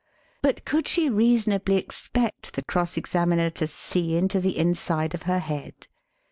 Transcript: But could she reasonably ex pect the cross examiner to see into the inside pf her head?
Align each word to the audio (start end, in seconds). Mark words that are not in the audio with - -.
But 0.41 0.65
could 0.65 0.87
she 0.87 1.11
reasonably 1.11 1.77
ex 1.77 2.07
pect 2.07 2.53
the 2.55 2.63
cross 2.63 2.97
examiner 2.97 3.51
to 3.51 3.67
see 3.67 4.17
into 4.17 4.39
the 4.39 4.57
inside 4.57 5.11
pf 5.11 5.23
her 5.25 5.37
head? 5.37 5.85